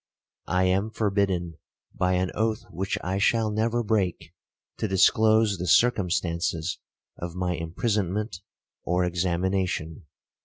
I 0.47 0.63
am 0.63 0.89
forbidden, 0.89 1.59
by 1.93 2.13
an 2.13 2.31
oath 2.33 2.63
which 2.71 2.97
I 3.03 3.19
shall 3.19 3.51
never 3.51 3.83
break, 3.83 4.33
to 4.77 4.87
disclose 4.87 5.59
the 5.59 5.67
circumstances 5.67 6.79
of 7.19 7.35
my 7.35 7.53
imprisonment 7.53 8.41
or 8.83 9.05
examination. 9.05 10.07